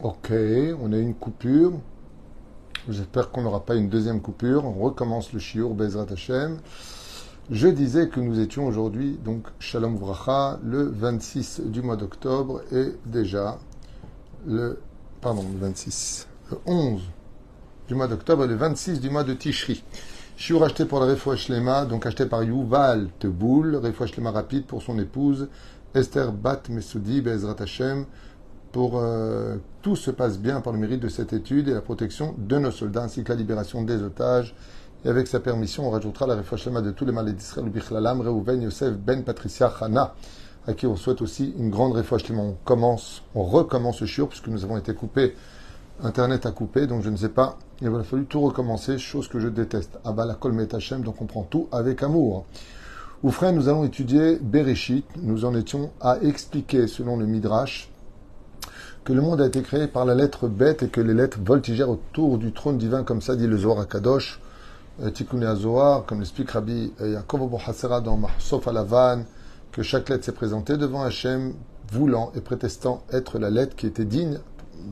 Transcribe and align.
Ok, 0.00 0.32
on 0.80 0.92
a 0.92 0.96
une 0.96 1.16
coupure. 1.16 1.72
J'espère 2.88 3.32
qu'on 3.32 3.42
n'aura 3.42 3.66
pas 3.66 3.74
une 3.74 3.88
deuxième 3.88 4.20
coupure. 4.20 4.64
On 4.64 4.74
recommence 4.74 5.32
le 5.32 5.40
shiur 5.40 5.74
Bezrat 5.74 6.06
Hashem. 6.12 6.58
Je 7.50 7.66
disais 7.66 8.08
que 8.08 8.20
nous 8.20 8.38
étions 8.38 8.64
aujourd'hui, 8.64 9.18
donc 9.24 9.48
Shalom 9.58 9.96
Vracha, 9.96 10.60
le 10.62 10.84
26 10.84 11.62
du 11.64 11.82
mois 11.82 11.96
d'octobre 11.96 12.62
et 12.70 12.92
déjà 13.06 13.58
le, 14.46 14.78
pardon, 15.20 15.44
le 15.52 15.66
26, 15.66 16.28
le 16.52 16.58
11 16.66 17.02
du 17.88 17.96
mois 17.96 18.06
d'octobre 18.06 18.44
et 18.44 18.48
le 18.48 18.54
26 18.54 19.00
du 19.00 19.10
mois 19.10 19.24
de 19.24 19.34
Tishri. 19.34 19.82
Shiur 20.36 20.62
acheté 20.62 20.84
pour 20.84 21.00
la 21.00 21.06
Refouach 21.06 21.48
Lema, 21.48 21.86
donc 21.86 22.06
acheté 22.06 22.24
par 22.26 22.44
Yuval 22.44 23.08
Teboul, 23.18 23.74
Refouach 23.74 24.16
Lema 24.16 24.30
rapide 24.30 24.64
pour 24.64 24.80
son 24.80 24.96
épouse 25.00 25.48
Esther 25.92 26.30
Bat 26.30 26.62
Mesoudi 26.68 27.20
Bezrat 27.20 27.56
Hashem 27.58 28.06
pour 28.72 28.98
euh, 28.98 29.56
tout 29.82 29.96
se 29.96 30.10
passe 30.10 30.38
bien 30.38 30.60
par 30.60 30.72
le 30.72 30.78
mérite 30.78 31.00
de 31.00 31.08
cette 31.08 31.32
étude 31.32 31.68
et 31.68 31.74
la 31.74 31.80
protection 31.80 32.34
de 32.38 32.58
nos 32.58 32.70
soldats 32.70 33.04
ainsi 33.04 33.24
que 33.24 33.30
la 33.30 33.38
libération 33.38 33.82
des 33.82 34.02
otages. 34.02 34.54
Et 35.04 35.08
avec 35.08 35.26
sa 35.28 35.40
permission, 35.40 35.86
on 35.86 35.90
rajoutera 35.90 36.26
la 36.26 36.34
réfouachlema 36.34 36.80
de 36.80 36.90
tous 36.90 37.04
les 37.04 37.12
malades 37.12 37.36
d'Israël, 37.36 37.68
Bichlalam, 37.70 38.20
Reuven, 38.20 38.62
Yosef, 38.62 38.94
Ben, 38.96 39.22
Patricia, 39.22 39.72
Hana, 39.80 40.14
à 40.66 40.72
qui 40.74 40.86
on 40.86 40.96
souhaite 40.96 41.22
aussi 41.22 41.54
une 41.58 41.70
grande 41.70 41.92
réfouachlema. 41.92 42.42
On 42.42 42.56
commence, 42.64 43.22
on 43.34 43.44
recommence 43.44 44.00
le 44.00 44.06
shiur 44.06 44.28
puisque 44.28 44.48
nous 44.48 44.64
avons 44.64 44.76
été 44.76 44.94
coupés, 44.94 45.34
Internet 46.02 46.46
a 46.46 46.52
coupé, 46.52 46.86
donc 46.86 47.02
je 47.02 47.10
ne 47.10 47.16
sais 47.16 47.28
pas, 47.28 47.58
il 47.80 47.90
va 47.90 48.04
fallu 48.04 48.24
tout 48.26 48.40
recommencer, 48.40 48.98
chose 48.98 49.26
que 49.26 49.40
je 49.40 49.48
déteste. 49.48 49.98
Abba 50.04 50.26
la 50.26 50.34
kol 50.34 50.54
Hashem, 50.72 51.02
donc 51.02 51.20
on 51.20 51.26
prend 51.26 51.42
tout 51.42 51.68
avec 51.72 52.02
amour. 52.02 52.44
Ou 53.24 53.32
nous 53.52 53.68
allons 53.68 53.82
étudier 53.82 54.38
Bereshit. 54.40 55.04
Nous 55.20 55.44
en 55.44 55.52
étions 55.56 55.90
à 56.00 56.18
expliquer, 56.22 56.86
selon 56.86 57.16
le 57.16 57.26
Midrash, 57.26 57.90
que 59.04 59.12
le 59.12 59.22
monde 59.22 59.40
a 59.40 59.46
été 59.46 59.62
créé 59.62 59.86
par 59.86 60.04
la 60.04 60.14
lettre 60.14 60.48
bête 60.48 60.82
et 60.82 60.88
que 60.88 61.00
les 61.00 61.14
lettres 61.14 61.38
voltigèrent 61.44 61.90
autour 61.90 62.38
du 62.38 62.52
trône 62.52 62.78
divin, 62.78 63.04
comme 63.04 63.22
ça 63.22 63.36
dit 63.36 63.46
le 63.46 63.56
Zohar 63.56 63.86
Kadosh, 63.88 64.40
euh, 65.02 65.10
Tikkun 65.10 65.54
Zohar, 65.54 66.04
comme 66.04 66.20
l'explique 66.20 66.50
Rabbi 66.50 66.92
euh, 67.00 67.12
Yaakov 67.12 67.42
Abu 67.42 67.56
Hasera 67.66 68.00
dans 68.00 68.16
Mahsof 68.16 68.66
Alavan, 68.68 69.24
que 69.72 69.82
chaque 69.82 70.08
lettre 70.08 70.24
s'est 70.24 70.32
présentée 70.32 70.76
devant 70.76 71.02
Hachem, 71.02 71.54
voulant 71.90 72.32
et 72.34 72.40
prétestant 72.40 73.02
être 73.12 73.38
la 73.38 73.50
lettre 73.50 73.76
qui 73.76 73.86
était 73.86 74.04
digne 74.04 74.38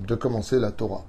de 0.07 0.15
commencer 0.15 0.59
la 0.59 0.71
Torah. 0.71 1.05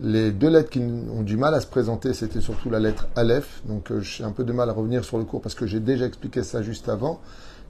Les 0.00 0.30
deux 0.30 0.48
lettres 0.48 0.70
qui 0.70 0.80
ont 0.80 1.22
du 1.22 1.36
mal 1.36 1.54
à 1.54 1.60
se 1.60 1.66
présenter, 1.66 2.14
c'était 2.14 2.40
surtout 2.40 2.70
la 2.70 2.80
lettre 2.80 3.08
Aleph. 3.14 3.62
Donc 3.66 3.90
euh, 3.90 4.00
j'ai 4.00 4.24
un 4.24 4.30
peu 4.30 4.44
de 4.44 4.52
mal 4.52 4.70
à 4.70 4.72
revenir 4.72 5.04
sur 5.04 5.18
le 5.18 5.24
cours 5.24 5.42
parce 5.42 5.54
que 5.54 5.66
j'ai 5.66 5.80
déjà 5.80 6.06
expliqué 6.06 6.42
ça 6.42 6.62
juste 6.62 6.88
avant. 6.88 7.20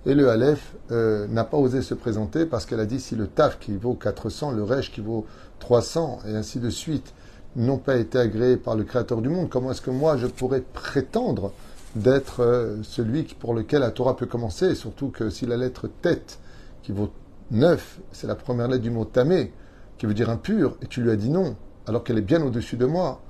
Et 0.04 0.14
le 0.14 0.28
Aleph 0.28 0.74
euh, 0.90 1.28
n'a 1.28 1.44
pas 1.44 1.56
osé 1.56 1.80
se 1.80 1.94
présenter 1.94 2.44
parce 2.44 2.66
qu'elle 2.66 2.80
a 2.80 2.86
dit 2.86 2.98
si 2.98 3.14
le 3.14 3.28
Taf 3.28 3.60
qui 3.60 3.76
vaut 3.76 3.94
400, 3.94 4.50
le 4.50 4.64
Resh 4.64 4.90
qui 4.90 5.00
vaut 5.00 5.26
300 5.60 6.20
et 6.26 6.34
ainsi 6.34 6.58
de 6.58 6.70
suite 6.70 7.14
n'ont 7.54 7.78
pas 7.78 7.96
été 7.96 8.18
agréés 8.18 8.56
par 8.56 8.74
le 8.74 8.82
Créateur 8.82 9.22
du 9.22 9.28
monde, 9.28 9.48
comment 9.48 9.70
est-ce 9.70 9.80
que 9.80 9.90
moi 9.90 10.16
je 10.16 10.26
pourrais 10.26 10.60
prétendre 10.60 11.52
d'être 11.94 12.40
euh, 12.40 12.78
celui 12.82 13.22
pour 13.24 13.54
lequel 13.54 13.82
la 13.82 13.92
Torah 13.92 14.16
peut 14.16 14.26
commencer? 14.26 14.74
Surtout 14.74 15.08
que 15.08 15.30
si 15.30 15.46
la 15.46 15.56
lettre 15.56 15.88
tête 16.00 16.40
qui 16.82 16.90
vaut 16.90 17.10
9, 17.52 18.00
c'est 18.10 18.26
la 18.26 18.34
première 18.34 18.66
lettre 18.66 18.82
du 18.82 18.90
mot 18.90 19.04
tamé, 19.04 19.52
qui 19.98 20.06
veut 20.06 20.14
dire 20.14 20.30
impur, 20.30 20.76
et 20.82 20.86
tu 20.86 21.02
lui 21.02 21.10
as 21.10 21.16
dit 21.16 21.30
non, 21.30 21.54
alors 21.86 22.02
qu'elle 22.02 22.18
est 22.18 22.22
bien 22.22 22.42
au-dessus 22.42 22.76
de 22.76 22.86
moi. 22.86 23.20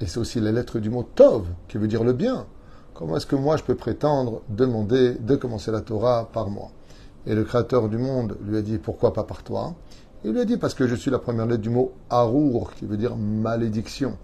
Et 0.00 0.06
c'est 0.06 0.18
aussi 0.18 0.40
la 0.40 0.52
lettre 0.52 0.78
du 0.78 0.88
mot 0.88 1.02
Tov, 1.02 1.46
qui 1.68 1.76
veut 1.76 1.88
dire 1.88 2.04
le 2.04 2.12
bien. 2.12 2.46
Comment 2.94 3.16
est-ce 3.16 3.26
que 3.26 3.36
moi 3.36 3.56
je 3.56 3.62
peux 3.62 3.74
prétendre 3.74 4.42
demander 4.50 5.14
de 5.14 5.34
commencer 5.34 5.70
la 5.70 5.80
Torah 5.80 6.28
par 6.30 6.50
moi? 6.50 6.70
Et 7.26 7.34
le 7.34 7.42
Créateur 7.42 7.88
du 7.88 7.96
monde 7.96 8.36
lui 8.44 8.58
a 8.58 8.62
dit 8.62 8.76
pourquoi 8.76 9.14
pas 9.14 9.24
par 9.24 9.42
toi? 9.42 9.74
Il 10.24 10.32
lui 10.32 10.40
a 10.40 10.44
dit 10.44 10.58
parce 10.58 10.74
que 10.74 10.86
je 10.86 10.94
suis 10.94 11.10
la 11.10 11.18
première 11.18 11.46
lettre 11.46 11.62
du 11.62 11.70
mot 11.70 11.92
Arour, 12.10 12.74
qui 12.74 12.84
veut 12.84 12.98
dire 12.98 13.16
malédiction. 13.16 14.18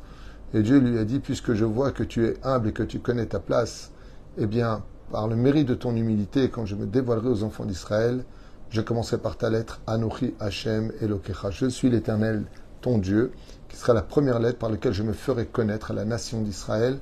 Et 0.52 0.62
Dieu 0.62 0.80
lui 0.80 0.98
a 0.98 1.04
dit 1.04 1.18
puisque 1.18 1.54
je 1.54 1.64
vois 1.64 1.92
que 1.92 2.02
tu 2.02 2.26
es 2.26 2.36
humble 2.44 2.68
et 2.68 2.72
que 2.72 2.82
tu 2.82 2.98
connais 2.98 3.24
ta 3.24 3.38
place, 3.38 3.90
eh 4.36 4.46
bien, 4.46 4.82
par 5.10 5.28
le 5.28 5.36
mérite 5.36 5.68
de 5.68 5.74
ton 5.74 5.96
humilité, 5.96 6.50
quand 6.50 6.66
je 6.66 6.76
me 6.76 6.86
dévoilerai 6.86 7.28
aux 7.28 7.44
enfants 7.44 7.64
d'Israël, 7.64 8.22
je 8.68 8.82
commencerai 8.82 9.16
par 9.16 9.38
ta 9.38 9.48
lettre 9.48 9.80
Anochi 9.86 10.34
Hashem 10.40 10.92
Elokecha. 11.00 11.50
Je 11.50 11.66
suis 11.66 11.88
l'Éternel, 11.88 12.44
ton 12.82 12.98
Dieu, 12.98 13.32
qui 13.70 13.78
sera 13.78 13.94
la 13.94 14.02
première 14.02 14.40
lettre 14.40 14.58
par 14.58 14.70
laquelle 14.70 14.92
je 14.92 15.02
me 15.02 15.14
ferai 15.14 15.46
connaître 15.46 15.90
à 15.90 15.94
la 15.94 16.04
nation 16.04 16.42
d'Israël. 16.42 16.98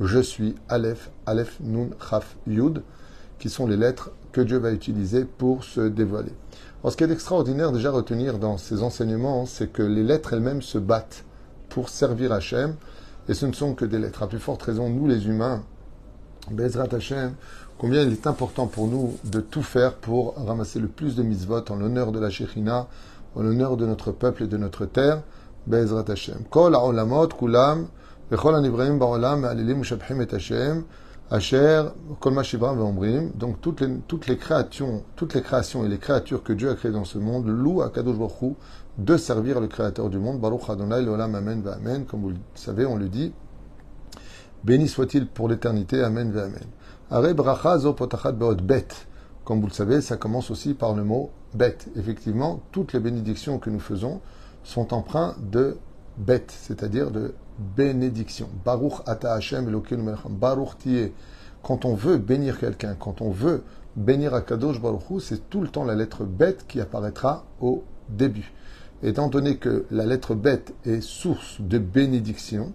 Je 0.00 0.18
suis 0.18 0.54
Aleph, 0.70 1.10
Aleph, 1.26 1.58
Nun, 1.60 1.90
Chaf, 2.08 2.36
Yud, 2.46 2.82
qui 3.38 3.50
sont 3.50 3.66
les 3.66 3.76
lettres 3.76 4.12
que 4.32 4.40
Dieu 4.40 4.56
va 4.56 4.72
utiliser 4.72 5.26
pour 5.26 5.62
se 5.62 5.82
dévoiler. 5.82 6.32
Alors, 6.82 6.92
ce 6.92 6.96
qui 6.96 7.04
est 7.04 7.10
extraordinaire 7.10 7.70
déjà 7.70 7.90
à 7.90 7.92
retenir 7.92 8.38
dans 8.38 8.56
ces 8.56 8.82
enseignements, 8.82 9.44
c'est 9.44 9.70
que 9.70 9.82
les 9.82 10.02
lettres 10.02 10.32
elles-mêmes 10.32 10.62
se 10.62 10.78
battent 10.78 11.24
pour 11.68 11.90
servir 11.90 12.32
Hachem, 12.32 12.76
et 13.28 13.34
ce 13.34 13.44
ne 13.44 13.52
sont 13.52 13.74
que 13.74 13.84
des 13.84 13.98
lettres. 13.98 14.22
À 14.22 14.26
plus 14.26 14.38
forte 14.38 14.62
raison, 14.62 14.88
nous 14.88 15.06
les 15.06 15.26
humains, 15.26 15.62
Bezrat 16.50 16.94
Hachem, 16.94 17.34
combien 17.76 18.02
il 18.02 18.12
est 18.12 18.26
important 18.26 18.66
pour 18.66 18.86
nous 18.86 19.18
de 19.24 19.40
tout 19.40 19.62
faire 19.62 19.92
pour 19.94 20.34
ramasser 20.36 20.78
le 20.78 20.88
plus 20.88 21.14
de 21.14 21.22
mitzvot 21.22 21.64
en 21.68 21.76
l'honneur 21.76 22.10
de 22.10 22.18
la 22.18 22.30
Shekhinah, 22.30 22.88
en 23.36 23.42
l'honneur 23.42 23.76
de 23.76 23.84
notre 23.84 24.12
peuple 24.12 24.44
et 24.44 24.48
de 24.48 24.56
notre 24.56 24.86
terre. 24.86 25.22
Bezrat 25.66 26.10
Hashem. 26.10 26.44
Kol 26.48 26.74
kulam 27.38 27.86
Donc 28.30 28.40
toutes 33.60 33.80
les, 33.80 34.36
créations, 34.36 35.02
et 35.84 35.88
les 35.88 35.98
créatures 35.98 36.44
que 36.44 36.52
Dieu 36.52 36.70
a 36.70 36.74
créées 36.74 36.92
dans 36.92 37.04
ce 37.04 37.18
monde 37.18 37.48
louent 37.48 37.82
à 37.82 37.90
Kadosh 37.90 38.16
Baruch 38.16 38.54
de 38.98 39.16
servir 39.16 39.60
le 39.60 39.66
Créateur 39.66 40.10
du 40.10 40.18
monde. 40.18 40.40
L'olam 40.42 41.34
amen 41.34 41.62
ve'amen. 41.62 42.04
Comme 42.04 42.20
vous 42.20 42.30
le 42.30 42.36
savez, 42.54 42.86
on 42.86 42.96
le 42.96 43.08
dit. 43.08 43.32
Béni 44.62 44.86
soit-il 44.86 45.26
pour 45.26 45.48
l'éternité. 45.48 46.00
Amen 46.02 46.30
ve'amen. 46.30 46.60
Are 47.10 47.34
bracha 47.34 47.78
potachat 47.96 48.32
be'ot 48.32 48.56
bet. 48.56 48.86
Comme 49.44 49.60
vous 49.60 49.66
le 49.66 49.72
savez, 49.72 50.00
ça 50.00 50.16
commence 50.16 50.52
aussi 50.52 50.74
par 50.74 50.94
le 50.94 51.02
mot 51.02 51.30
bête. 51.54 51.88
Effectivement, 51.96 52.62
toutes 52.70 52.92
les 52.92 53.00
bénédictions 53.00 53.58
que 53.58 53.70
nous 53.70 53.80
faisons 53.80 54.20
sont 54.62 54.94
empreints 54.94 55.34
de 55.40 55.78
bête, 56.20 56.52
c'est-à-dire 56.56 57.10
de 57.10 57.34
bénédiction. 57.76 58.48
Baruch 58.64 59.00
ata 59.06 59.32
Hashem 59.32 59.68
Elokeinu 59.68 60.12
Baruch 60.28 60.78
tiye. 60.78 61.12
Quand 61.62 61.84
on 61.84 61.94
veut 61.94 62.16
bénir 62.16 62.58
quelqu'un, 62.58 62.94
quand 62.98 63.20
on 63.20 63.30
veut 63.30 63.62
bénir 63.96 64.34
Akadosh 64.34 64.80
Baruch 64.80 65.02
c'est 65.20 65.50
tout 65.50 65.60
le 65.60 65.68
temps 65.68 65.84
la 65.84 65.94
lettre 65.94 66.24
bête 66.24 66.64
qui 66.66 66.80
apparaîtra 66.80 67.44
au 67.60 67.84
début. 68.08 68.52
Étant 69.02 69.28
donné 69.28 69.56
que 69.56 69.86
la 69.90 70.06
lettre 70.06 70.34
bête 70.34 70.74
est 70.84 71.00
source 71.00 71.60
de 71.60 71.78
bénédiction, 71.78 72.72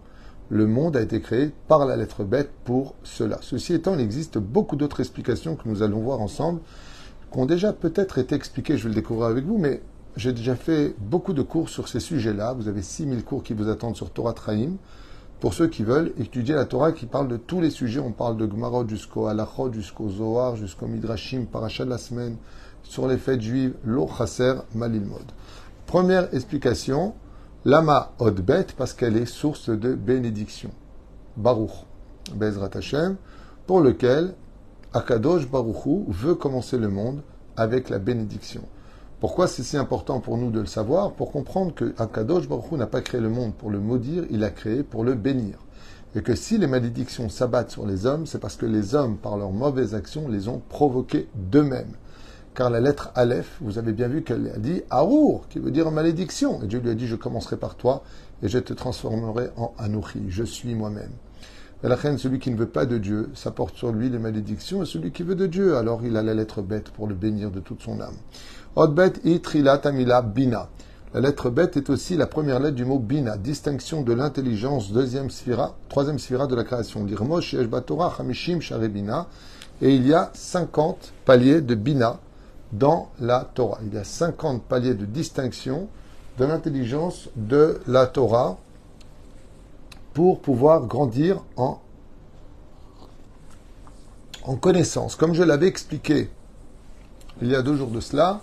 le 0.49 0.67
monde 0.67 0.95
a 0.97 1.01
été 1.01 1.21
créé 1.21 1.51
par 1.67 1.85
la 1.85 1.95
lettre 1.95 2.23
bête 2.23 2.51
pour 2.63 2.95
cela. 3.03 3.39
Ceci 3.41 3.73
étant, 3.73 3.95
il 3.95 4.01
existe 4.01 4.37
beaucoup 4.37 4.75
d'autres 4.75 4.99
explications 4.99 5.55
que 5.55 5.67
nous 5.67 5.81
allons 5.81 6.01
voir 6.01 6.21
ensemble, 6.21 6.61
qui 7.31 7.39
ont 7.39 7.45
déjà 7.45 7.73
peut-être 7.73 8.17
été 8.17 8.35
expliquées, 8.35 8.77
je 8.77 8.83
vais 8.83 8.89
le 8.89 8.95
découvrir 8.95 9.27
avec 9.27 9.45
vous, 9.45 9.57
mais 9.57 9.81
j'ai 10.17 10.31
déjà 10.31 10.55
fait 10.55 10.95
beaucoup 10.99 11.33
de 11.33 11.41
cours 11.41 11.67
sur 11.67 11.87
ces 11.87 11.99
sujets-là. 11.99 12.53
Vous 12.53 12.67
avez 12.67 12.81
6000 12.81 13.23
cours 13.25 13.43
qui 13.43 13.53
vous 13.53 13.69
attendent 13.69 13.97
sur 13.97 14.11
Torah 14.11 14.33
Traim. 14.33 14.75
Pour 15.41 15.53
ceux 15.53 15.67
qui 15.67 15.83
veulent 15.83 16.13
étudier 16.17 16.55
la 16.55 16.65
Torah, 16.65 16.93
qui 16.93 17.05
parle 17.05 17.27
de 17.27 17.35
tous 17.35 17.59
les 17.59 17.69
sujets, 17.69 17.99
on 17.99 18.13
parle 18.13 18.37
de 18.37 18.45
Gmarot 18.45 18.87
jusqu'au 18.87 19.27
Halachot, 19.27 19.73
jusqu'au 19.73 20.09
Zohar, 20.09 20.55
jusqu'au 20.55 20.87
Midrashim, 20.87 21.45
Parashat 21.45 21.83
de 21.83 21.89
la 21.89 21.97
semaine, 21.97 22.37
sur 22.83 23.07
les 23.07 23.17
fêtes 23.17 23.41
juives, 23.41 23.73
Lo 23.83 24.07
Chaser 24.07 24.53
Malilmod. 24.73 25.25
Première 25.85 26.33
explication, 26.33 27.13
Lama 27.65 28.13
Odbet, 28.19 28.67
parce 28.77 28.93
qu'elle 28.93 29.17
est 29.17 29.25
source 29.25 29.69
de 29.69 29.93
bénédiction. 29.93 30.71
Baruch, 31.35 31.71
Bezrat 32.33 32.69
Hashem, 32.73 33.17
pour 33.67 33.81
lequel 33.81 34.33
Akadosh 34.93 35.49
Baruchu 35.49 36.05
veut 36.07 36.35
commencer 36.35 36.77
le 36.77 36.87
monde 36.87 37.21
avec 37.57 37.89
la 37.89 37.99
bénédiction. 37.99 38.61
Pourquoi 39.21 39.47
c'est 39.47 39.63
si 39.63 39.77
important 39.77 40.19
pour 40.19 40.37
nous 40.37 40.51
de 40.51 40.59
le 40.59 40.65
savoir 40.65 41.13
Pour 41.13 41.31
comprendre 41.31 41.73
que 41.73 41.93
Akadosh 41.97 42.49
Baruch 42.49 42.73
n'a 42.73 42.85
pas 42.85 42.99
créé 42.99 43.21
le 43.21 43.29
monde 43.29 43.53
pour 43.53 43.69
le 43.69 43.79
maudire, 43.79 44.25
il 44.29 44.39
l'a 44.39 44.49
créé 44.49 44.83
pour 44.83 45.05
le 45.05 45.13
bénir. 45.15 45.57
Et 46.15 46.21
que 46.21 46.35
si 46.35 46.57
les 46.57 46.67
malédictions 46.67 47.29
s'abattent 47.29 47.71
sur 47.71 47.85
les 47.85 48.05
hommes, 48.05 48.25
c'est 48.25 48.39
parce 48.39 48.57
que 48.57 48.65
les 48.65 48.93
hommes, 48.93 49.17
par 49.17 49.37
leurs 49.37 49.51
mauvaises 49.51 49.95
actions, 49.95 50.27
les 50.27 50.49
ont 50.49 50.61
provoquées 50.67 51.29
d'eux-mêmes. 51.35 51.93
Car 52.55 52.69
la 52.69 52.81
lettre 52.81 53.11
Aleph, 53.15 53.57
vous 53.61 53.77
avez 53.77 53.93
bien 53.93 54.09
vu 54.09 54.21
qu'elle 54.21 54.51
a 54.53 54.57
dit 54.57 54.81
Arour, 54.89 55.47
qui 55.49 55.59
veut 55.59 55.71
dire 55.71 55.91
malédiction. 55.91 56.61
Et 56.61 56.67
Dieu 56.67 56.79
lui 56.79 56.89
a 56.89 56.95
dit 56.95 57.07
Je 57.07 57.15
commencerai 57.15 57.55
par 57.55 57.75
toi 57.75 58.03
et 58.43 58.49
je 58.49 58.59
te 58.59 58.73
transformerai 58.73 59.49
en 59.55 59.73
Anouchi. 59.77 60.23
Je 60.27 60.43
suis 60.43 60.75
moi-même. 60.75 61.11
La 61.87 62.17
celui 62.17 62.39
qui 62.39 62.49
ne 62.49 62.55
veut 62.55 62.65
pas 62.65 62.87
de 62.87 62.97
Dieu, 62.97 63.29
ça 63.35 63.51
porte 63.51 63.75
sur 63.75 63.91
lui 63.91 64.09
les 64.09 64.17
malédictions, 64.17 64.81
et 64.81 64.87
celui 64.87 65.11
qui 65.11 65.21
veut 65.21 65.35
de 65.35 65.45
Dieu, 65.45 65.77
alors 65.77 66.01
il 66.03 66.17
a 66.17 66.23
la 66.23 66.33
lettre 66.33 66.63
bête 66.63 66.89
pour 66.89 67.05
le 67.05 67.13
bénir 67.13 67.51
de 67.51 67.59
toute 67.59 67.83
son 67.83 68.01
âme. 68.01 68.15
Bina. 70.33 70.69
La 71.13 71.21
lettre 71.21 71.51
bête 71.51 71.77
est 71.77 71.91
aussi 71.91 72.17
la 72.17 72.25
première 72.25 72.59
lettre 72.59 72.75
du 72.75 72.85
mot 72.85 72.97
bina, 72.97 73.37
distinction 73.37 74.01
de 74.01 74.13
l'intelligence, 74.13 74.91
deuxième 74.91 75.29
sphira, 75.29 75.75
troisième 75.87 76.17
sphira 76.17 76.47
de 76.47 76.55
la 76.55 76.63
création. 76.63 77.05
L'irmosh 77.05 77.53
hamishim 77.53 78.61
sharebina. 78.61 79.27
Et 79.79 79.93
il 79.93 80.07
y 80.07 80.13
a 80.15 80.31
50 80.33 81.13
paliers 81.23 81.61
de 81.61 81.75
bina 81.75 82.17
dans 82.73 83.11
la 83.19 83.47
Torah. 83.53 83.77
Il 83.85 83.93
y 83.93 83.97
a 83.99 84.03
50 84.03 84.63
paliers 84.63 84.95
de 84.95 85.05
distinction 85.05 85.87
de 86.39 86.45
l'intelligence 86.45 87.29
de 87.35 87.79
la 87.85 88.07
Torah 88.07 88.57
pour 90.15 90.39
pouvoir 90.39 90.87
grandir 90.87 91.43
en, 91.57 91.81
en 94.43 94.55
connaissance. 94.55 95.15
Comme 95.17 95.33
je 95.33 95.43
l'avais 95.43 95.67
expliqué 95.67 96.29
il 97.41 97.49
y 97.49 97.55
a 97.55 97.61
deux 97.61 97.75
jours 97.75 97.89
de 97.89 97.99
cela, 97.99 98.39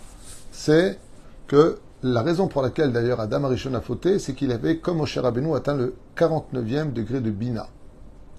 c'est 0.52 0.98
que 1.46 1.78
la 2.02 2.20
raison 2.20 2.46
pour 2.46 2.60
laquelle 2.60 2.92
d'ailleurs 2.92 3.20
Adam 3.20 3.44
Arishon 3.44 3.72
a 3.72 3.80
fauté, 3.80 4.19
c'est 4.19 4.34
qu'il 4.34 4.52
avait, 4.52 4.78
comme 4.78 4.98
Moshe 4.98 5.16
Rabbeinu, 5.16 5.54
atteint 5.56 5.74
le 5.74 5.94
49e 6.14 6.92
degré 6.92 7.22
de 7.22 7.30
Bina. 7.30 7.69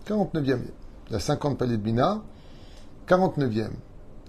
49e. 0.07 0.59
Il 1.07 1.13
y 1.13 1.15
a 1.15 1.19
50 1.19 1.57
paliers 1.57 1.77
de 1.77 1.81
Bina, 1.81 2.21
49e. 3.07 3.71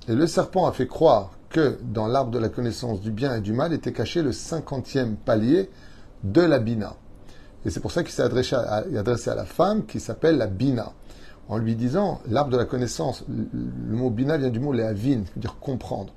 Et 0.09 0.15
le 0.15 0.27
serpent 0.27 0.67
a 0.67 0.73
fait 0.73 0.87
croire 0.87 1.33
que 1.51 1.79
dans 1.83 2.07
l'arbre 2.07 2.31
de 2.31 2.39
la 2.39 2.49
connaissance 2.49 3.03
du 3.03 3.11
bien 3.11 3.37
et 3.37 3.43
du 3.43 3.53
mal 3.53 3.75
était 3.75 3.93
caché 3.93 4.23
le 4.23 4.31
50e 4.31 5.17
palier 5.17 5.69
de 6.23 6.41
la 6.41 6.59
Bina. 6.59 6.97
Et 7.65 7.71
c'est 7.71 7.81
pour 7.81 7.93
ça 7.93 8.03
qu'il 8.03 8.13
s'est 8.13 8.23
adressé, 8.23 8.55
à, 8.57 9.35
la 9.35 9.45
femme 9.45 9.87
qui 9.87 10.01
s'appelle 10.01 10.37
la 10.37 10.47
Bina. 10.47 10.93
En 11.49 11.59
lui 11.59 11.77
disant, 11.77 12.21
l'arbre 12.29 12.51
de 12.51 12.57
la 12.57 12.65
connaissance, 12.65 13.25
le 13.29 13.97
mot 13.97 14.11
Bina 14.11 14.39
vient 14.39 14.49
du 14.49 14.61
mot 14.61 14.73
Léavin, 14.73 15.25
qui 15.25 15.33
veut 15.35 15.41
dire 15.41 15.57
comprendre 15.61 16.13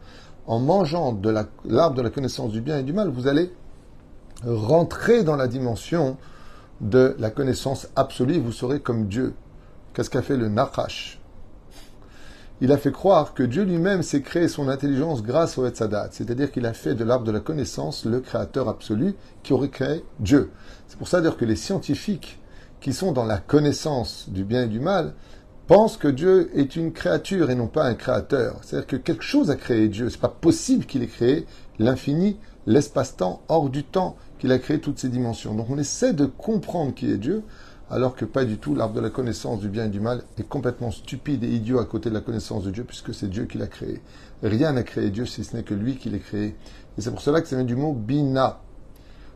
en 0.48 0.60
mangeant 0.60 1.12
de 1.12 1.30
l'arbre 1.66 1.96
de 1.96 2.02
la 2.02 2.10
connaissance 2.10 2.52
du 2.52 2.62
bien 2.62 2.80
et 2.80 2.84
du 2.84 2.94
mal, 2.94 3.10
vous 3.10 3.28
allez 3.28 3.54
rentrer 4.46 5.24
dans 5.24 5.36
la 5.36 5.48
dimension 5.48 6.18
de 6.80 7.16
la 7.20 7.30
connaissance 7.30 7.90
absolue, 7.96 8.40
vous 8.40 8.54
serez 8.54 8.80
comme 8.80 9.08
Dieu. 9.08 9.34
Qu'est-ce 9.94 10.10
qu'a 10.10 10.22
fait 10.22 10.38
le 10.38 10.48
Nachash? 10.48 11.20
Il 12.60 12.72
a 12.72 12.78
fait 12.78 12.92
croire 12.92 13.36
que 13.36 13.44
Dieu 13.44 13.64
lui-même 13.64 14.02
s'est 14.02 14.24
créé 14.24 14.48
son 14.48 14.68
intelligence 14.68 15.22
grâce 15.22 15.60
au 15.60 15.66
Etzadat, 15.68 16.10
c'est-à-dire 16.12 16.52
qu'il 16.52 16.66
a 16.66 16.74
fait 16.74 16.96
de 16.96 17.04
l'arbre 17.04 17.26
de 17.26 17.32
la 17.32 17.40
connaissance 17.40 18.06
le 18.06 18.20
créateur 18.20 18.68
absolu 18.68 19.14
qui 19.44 19.54
aurait 19.54 19.70
créé 19.70 20.04
Dieu. 20.20 20.50
C'est 20.88 20.98
pour 20.98 21.08
ça 21.08 21.22
dire 21.22 21.38
que 21.38 21.46
les 21.46 21.56
scientifiques 21.56 22.40
qui 22.82 22.94
sont 22.94 23.12
dans 23.12 23.26
la 23.26 23.38
connaissance 23.38 24.26
du 24.30 24.44
bien 24.44 24.64
et 24.64 24.68
du 24.68 24.80
mal 24.80 25.14
pense 25.68 25.98
que 25.98 26.08
Dieu 26.08 26.50
est 26.58 26.76
une 26.76 26.94
créature 26.94 27.52
et 27.52 27.56
non 27.56 27.68
pas 27.68 27.84
un 27.84 27.94
créateur. 27.94 28.58
C'est-à-dire 28.64 28.88
que 28.88 28.96
quelque 28.96 29.24
chose 29.24 29.52
a 29.52 29.56
créé 29.56 29.88
Dieu. 29.88 30.10
C'est 30.10 30.20
pas 30.20 30.28
possible 30.28 30.86
qu'il 30.86 31.04
ait 31.04 31.08
créé 31.08 31.46
l'infini, 31.78 32.38
l'espace-temps, 32.66 33.44
hors 33.50 33.70
du 33.70 33.84
temps, 33.84 34.16
qu'il 34.40 34.52
a 34.52 34.58
créé 34.58 34.80
toutes 34.80 34.98
ces 34.98 35.10
dimensions. 35.10 35.54
Donc 35.54 35.70
on 35.70 35.78
essaie 35.78 36.14
de 36.14 36.26
comprendre 36.26 36.96
qui 36.96 37.12
est 37.12 37.18
Dieu, 37.18 37.44
alors 37.90 38.16
que 38.16 38.26
pas 38.26 38.46
du 38.46 38.58
tout. 38.58 38.76
L'arbre 38.76 38.96
de 38.96 39.02
la 39.02 39.10
connaissance 39.10 39.60
du 39.60 39.70
bien 39.70 39.86
et 39.86 39.90
du 39.90 40.00
mal 40.00 40.24
est 40.38 40.48
complètement 40.48 40.92
stupide 40.92 41.44
et 41.44 41.50
idiot 41.50 41.80
à 41.80 41.86
côté 41.86 42.10
de 42.10 42.16
la 42.16 42.22
connaissance 42.22 42.64
de 42.64 42.72
Dieu, 42.72 42.84
puisque 42.84 43.14
c'est 43.14 43.30
Dieu 43.30 43.46
qui 43.46 43.58
l'a 43.58 43.68
créé. 43.68 44.02
Rien 44.44 44.74
n'a 44.74 44.84
créé 44.84 45.10
Dieu 45.10 45.26
si 45.26 45.44
ce 45.44 45.56
n'est 45.56 45.64
que 45.64 45.74
lui 45.74 45.98
qui 45.98 46.10
l'a 46.10 46.20
créé. 46.20 46.56
Et 46.98 47.02
c'est 47.02 47.12
pour 47.12 47.22
cela 47.22 47.42
que 47.42 47.48
ça 47.48 47.56
vient 47.56 47.66
du 47.66 47.76
mot 47.76 47.94
bina. 47.94 48.60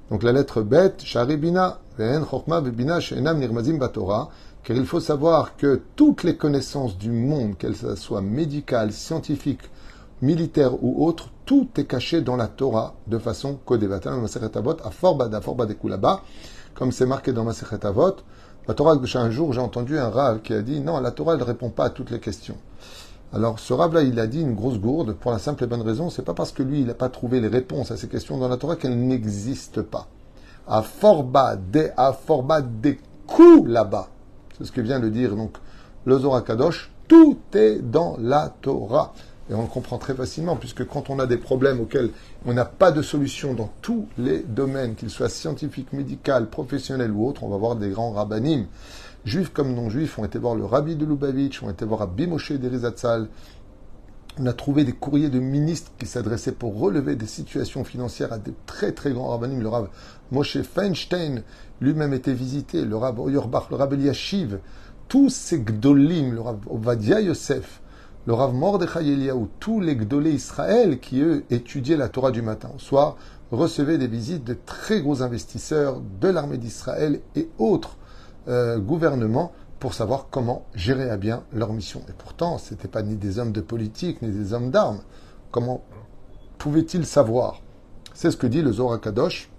Donc 0.10 0.24
la 0.24 0.34
lettre 0.34 0.62
bête, 0.62 1.02
shari 1.04 1.38
bina, 1.38 1.80
bina, 1.98 3.00
nirmazim 3.34 3.78
batora 3.78 4.30
car 4.64 4.78
il 4.78 4.86
faut 4.86 5.00
savoir 5.00 5.56
que 5.58 5.82
toutes 5.96 6.24
les 6.24 6.38
connaissances 6.38 6.98
du 6.98 7.12
monde, 7.12 7.58
qu'elles 7.58 7.98
soient 7.98 8.22
médicales, 8.22 8.92
scientifiques, 8.92 9.72
militaires 10.22 10.84
ou 10.84 11.04
autres, 11.06 11.30
tout 11.46 11.68
est 11.78 11.86
caché 11.86 12.22
dans 12.22 12.36
la 12.36 12.48
Torah 12.48 12.94
de 13.08 13.18
façon 13.18 13.58
codévata. 13.66 14.12
à 14.12 14.92
comme 16.76 16.92
c'est 16.92 17.06
marqué 17.06 17.34
dans 17.34 17.44
Masechet 17.44 17.86
Avot. 17.86 18.16
La 18.68 18.74
Torah, 18.74 18.96
un 19.16 19.32
jour, 19.32 19.54
j'ai 19.54 19.60
entendu 19.60 19.98
un 19.98 20.10
rave 20.10 20.42
qui 20.42 20.54
a 20.54 20.62
dit 20.62 20.82
non, 20.82 21.00
la 21.00 21.12
Torah, 21.12 21.36
ne 21.36 21.44
répond 21.44 21.70
pas 21.70 21.86
à 21.86 21.90
toutes 21.90 22.12
les 22.12 22.20
questions. 22.20 22.58
Alors, 23.34 23.60
ce 23.60 23.74
rave-là, 23.74 24.02
il 24.02 24.20
a 24.20 24.28
dit 24.28 24.42
une 24.42 24.56
grosse 24.56 24.78
gourde 24.78 25.14
pour 25.14 25.32
la 25.32 25.40
simple 25.40 25.64
et 25.64 25.68
bonne 25.68 25.82
raison, 25.82 26.10
c'est 26.10 26.22
pas 26.22 26.34
parce 26.34 26.52
que 26.52 26.64
lui, 26.64 26.82
il 26.82 26.88
n'a 26.88 26.94
pas 26.94 27.10
trouvé 27.10 27.40
les 27.40 27.48
réponses 27.48 27.92
à 27.92 27.98
ces 27.98 28.08
questions 28.08 28.38
dans 28.38 28.50
la 28.50 28.58
Torah 28.58 28.76
qu'elles 28.76 29.00
n'existent 29.00 29.84
pas. 29.84 30.08
À 30.68 30.82
forba, 30.82 31.56
de, 31.56 31.90
à 31.98 32.14
forba, 32.14 32.62
des 32.62 33.00
coups 33.26 33.70
là-bas. 33.70 34.10
C'est 34.58 34.66
ce 34.66 34.72
que 34.72 34.82
vient 34.82 35.00
de 35.00 35.10
dire 35.10 35.36
donc 35.36 35.58
le 36.06 36.20
Zohar 36.20 36.44
Kadosh. 36.44 36.92
Tout 37.08 37.38
est 37.54 37.80
dans 37.80 38.16
la 38.20 38.54
Torah. 38.62 39.14
Et 39.52 39.54
on 39.54 39.64
le 39.64 39.68
comprend 39.68 39.98
très 39.98 40.14
facilement, 40.14 40.56
puisque 40.56 40.88
quand 40.88 41.10
on 41.10 41.20
a 41.20 41.28
des 41.28 41.36
problèmes 41.36 41.82
auxquels 41.82 42.12
on 42.46 42.54
n'a 42.54 42.64
pas 42.64 42.94
de 42.94 43.02
solution 43.02 43.54
dans 43.54 43.70
tous 43.82 44.08
les 44.18 44.40
domaines, 44.40 44.96
qu'ils 44.96 45.10
soient 45.10 45.28
scientifiques, 45.28 45.92
médicaux, 45.92 46.46
professionnels 46.50 47.12
ou 47.12 47.28
autres, 47.28 47.44
on 47.44 47.50
va 47.50 47.58
voir 47.58 47.76
des 47.76 47.90
grands 47.90 48.12
rabbinim, 48.12 48.68
juifs 49.26 49.52
comme 49.52 49.76
non-juifs, 49.76 50.18
ont 50.18 50.24
été 50.24 50.40
voir 50.40 50.56
le 50.56 50.64
rabbi 50.64 50.96
de 50.96 51.06
Lubavitch, 51.06 51.62
ont 51.64 51.70
été 51.70 51.84
voir 51.84 52.00
Rabbi 52.00 52.28
Moshe 52.28 52.54
d'Erizatzal. 52.54 53.28
On 54.40 54.46
a 54.46 54.54
trouvé 54.54 54.86
des 54.86 54.94
courriers 54.94 55.28
de 55.28 55.40
ministres 55.40 55.92
qui 56.00 56.06
s'adressaient 56.06 56.54
pour 56.54 56.80
relever 56.80 57.18
des 57.18 57.28
situations 57.28 57.84
financières 57.84 58.32
à 58.32 58.38
des 58.38 58.54
très 58.66 58.94
très 58.94 59.12
grands 59.12 59.28
rabbinim, 59.28 59.60
le 59.60 59.68
Rav 59.68 59.90
Moshe 60.32 60.62
Feinstein, 60.62 61.44
lui-même 61.82 62.14
était 62.14 62.34
visité, 62.34 62.86
le 62.86 62.96
Rav 62.96 63.20
Oyerbach, 63.20 63.68
le 63.70 63.76
Rav 63.76 63.94
Eliashiv, 63.94 64.60
tous 65.10 65.30
ces 65.30 65.60
Gdolim, 65.60 66.34
le 66.34 66.40
Rav 66.40 66.60
Ovadia 66.70 67.20
Yosef, 67.20 67.82
le 68.26 68.34
Rav 68.34 68.54
Mordechai 68.54 69.00
Eliyahu, 69.00 69.48
tous 69.60 69.80
les 69.80 69.96
Gdolés 69.96 70.32
Israël 70.32 71.00
qui, 71.00 71.22
eux, 71.22 71.44
étudiaient 71.50 71.98
la 71.98 72.10
Torah 72.10 72.32
du 72.32 72.42
matin 72.42 72.72
au 72.76 72.80
soir, 72.80 73.18
recevaient 73.52 73.98
des 73.98 74.08
visites 74.08 74.44
de 74.44 74.56
très 74.66 75.02
gros 75.02 75.22
investisseurs 75.22 76.02
de 76.22 76.28
l'armée 76.28 76.58
d'Israël 76.58 77.22
et 77.36 77.50
autres 77.58 77.98
euh, 78.48 78.80
gouvernements 78.80 79.52
pour 79.80 79.94
savoir 79.94 80.28
comment 80.30 80.66
gérer 80.76 81.10
à 81.10 81.18
bien 81.18 81.44
leur 81.52 81.74
mission. 81.74 82.02
Et 82.08 82.14
pourtant, 82.18 82.58
ce 82.58 82.74
n'étaient 82.74 82.88
pas 82.88 83.02
ni 83.02 83.16
des 83.16 83.40
hommes 83.40 83.52
de 83.52 83.62
politique, 83.62 84.22
ni 84.22 84.30
des 84.32 84.54
hommes 84.54 84.72
d'armes. 84.72 85.02
Comment 85.50 85.84
pouvaient-ils 86.60 87.06
savoir? 87.06 87.62
C'est 88.14 88.32
ce 88.32 88.38
que 88.38 88.48
dit 88.48 88.62
le 88.62 88.72
Zohar 88.72 89.02
Kadosh 89.02 89.52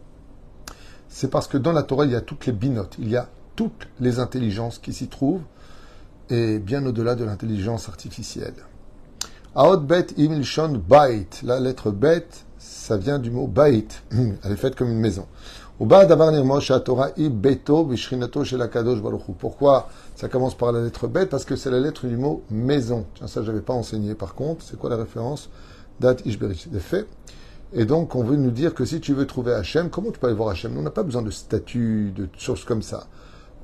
c'est 1.12 1.31
parce 1.31 1.47
que 1.47 1.58
dans 1.58 1.73
la 1.73 1.82
Torah, 1.82 2.06
il 2.06 2.12
y 2.12 2.17
a 2.17 2.23
toutes 2.23 2.47
les 2.47 2.53
binotes, 2.53 2.97
il 2.99 3.11
y 3.11 3.17
a 3.17 3.29
toutes 3.55 3.87
les 4.00 4.19
intelligences 4.19 4.79
qui 4.79 4.94
s'y 4.94 5.08
trouvent, 5.08 5.43
et 6.32 6.58
bien 6.58 6.84
au-delà 6.87 7.14
de 7.14 7.25
l'intelligence 7.25 7.88
artificielle. 7.90 8.55
Aot 9.55 9.87
imilshon 10.17 10.82
bait. 10.88 11.29
La 11.43 11.61
lettre 11.61 11.90
bet, 11.90 12.26
ça 12.58 12.96
vient 12.96 13.19
du 13.19 13.31
mot 13.31 13.46
bait. 13.46 13.87
Elle 14.11 14.52
est 14.52 14.56
faite 14.56 14.75
comme 14.75 14.88
une 14.88 14.99
maison. 14.99 15.26
Pourquoi 15.79 16.06
ça 20.14 20.29
commence 20.29 20.55
par 20.55 20.73
la 20.73 20.81
lettre 20.81 21.06
bet? 21.06 21.26
Parce 21.26 21.44
que 21.44 21.55
c'est 21.55 21.70
la 21.70 21.81
lettre 21.81 22.06
du 22.06 22.17
mot 22.17 22.43
maison. 22.50 23.05
Tiens, 23.14 23.26
ça, 23.26 23.43
je 23.43 23.49
n'avais 23.49 23.61
pas 23.61 23.75
enseigné 23.75 24.14
par 24.14 24.34
contre. 24.34 24.64
C'est 24.64 24.79
quoi 24.79 24.88
la 24.88 24.96
référence 24.96 25.50
Dat 26.00 26.17
ishberich. 26.25 26.70
Des 26.70 26.81
faits. 26.81 27.06
Et 27.75 27.84
donc, 27.84 28.14
on 28.14 28.25
veut 28.25 28.37
nous 28.37 28.50
dire 28.50 28.75
que 28.75 28.87
si 28.87 29.00
tu 29.00 29.12
veux 29.12 29.26
trouver 29.26 29.52
Hachem, 29.52 29.90
comment 29.90 30.10
tu 30.10 30.19
peux 30.19 30.29
aller 30.29 30.36
voir 30.36 30.48
Hachem? 30.48 30.77
On 30.79 30.82
n'a 30.82 30.91
pas 30.91 31.03
besoin 31.03 31.20
de 31.22 31.31
statut, 31.31 32.12
de 32.17 32.29
choses 32.39 32.65
comme 32.65 32.82
ça. 32.82 33.06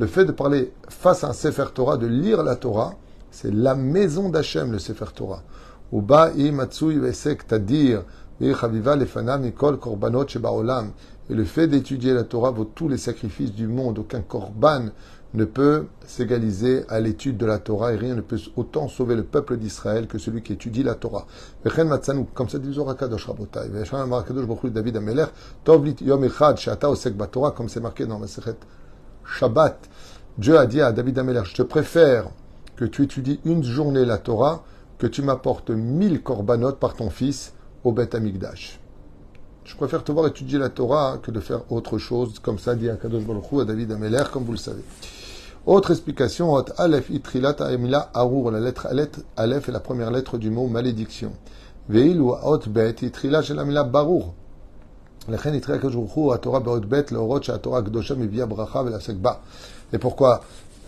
Le 0.00 0.06
fait 0.06 0.24
de 0.24 0.30
parler 0.30 0.72
face 0.88 1.24
à 1.24 1.30
un 1.30 1.32
Sefer 1.32 1.64
Torah, 1.74 1.96
de 1.96 2.06
lire 2.06 2.44
la 2.44 2.54
Torah, 2.54 2.94
c'est 3.32 3.52
la 3.52 3.74
maison 3.74 4.28
d'Hachem, 4.28 4.70
le 4.70 4.78
Sefer 4.78 5.06
Torah. 5.12 5.42
Et 5.92 6.52
le 11.34 11.44
fait 11.44 11.66
d'étudier 11.66 12.14
la 12.14 12.22
Torah 12.22 12.50
vaut 12.52 12.64
tous 12.64 12.88
les 12.88 12.96
sacrifices 12.96 13.52
du 13.52 13.66
monde. 13.66 13.98
Aucun 13.98 14.20
korban 14.20 14.90
ne 15.34 15.44
peut 15.44 15.86
s'égaliser 16.06 16.84
à 16.88 17.00
l'étude 17.00 17.36
de 17.36 17.46
la 17.46 17.58
Torah 17.58 17.92
et 17.92 17.96
rien 17.96 18.14
ne 18.14 18.20
peut 18.20 18.38
autant 18.54 18.86
sauver 18.86 19.16
le 19.16 19.24
peuple 19.24 19.56
d'Israël 19.56 20.06
que 20.06 20.18
celui 20.18 20.42
qui 20.42 20.52
étudie 20.52 20.84
la 20.84 20.94
Torah. 20.94 21.26
Comme 21.64 21.98
comme 27.56 27.68
c'est 27.68 27.80
marqué 27.80 28.06
dans 28.06 28.18
Masechet 28.20 28.56
Shabbat. 29.28 29.88
Dieu 30.38 30.58
a 30.58 30.66
dit 30.66 30.80
à 30.80 30.92
David 30.92 31.18
Ameler, 31.18 31.42
je 31.44 31.54
te 31.54 31.62
préfère 31.62 32.28
que 32.76 32.84
tu 32.84 33.02
étudies 33.02 33.40
une 33.44 33.62
journée 33.62 34.04
la 34.04 34.18
Torah, 34.18 34.64
que 34.98 35.06
tu 35.06 35.22
m'apportes 35.22 35.70
mille 35.70 36.22
korbanot 36.22 36.72
par 36.72 36.94
ton 36.94 37.10
fils 37.10 37.52
au 37.84 37.92
Beth 37.92 38.14
Amigdash. 38.14 38.80
Je 39.64 39.76
préfère 39.76 40.02
te 40.02 40.12
voir 40.12 40.26
étudier 40.26 40.58
la 40.58 40.70
Torah 40.70 41.18
que 41.22 41.30
de 41.30 41.40
faire 41.40 41.70
autre 41.70 41.98
chose, 41.98 42.38
comme 42.38 42.58
ça 42.58 42.74
dit 42.74 42.88
Akadosh 42.88 43.24
Baruch 43.24 43.60
à 43.60 43.64
David 43.64 43.92
Ameler, 43.92 44.24
comme 44.32 44.44
vous 44.44 44.52
le 44.52 44.58
savez. 44.58 44.82
Autre 45.66 45.90
explication, 45.90 46.56
Aleph 46.78 47.10
itrilat 47.10 47.56
emila 47.70 48.10
arur, 48.14 48.50
la 48.50 48.60
lettre 48.60 48.86
Aleph 49.36 49.68
est 49.68 49.72
la 49.72 49.80
première 49.80 50.10
lettre 50.10 50.38
du 50.38 50.50
mot 50.50 50.66
malédiction. 50.66 51.32
Veil 51.88 52.18
ou 52.18 52.32
ot 52.32 52.68
bet 52.68 53.02
itrilat 53.02 53.42
amila 53.50 53.84
Et 59.92 59.98
pourquoi 59.98 60.40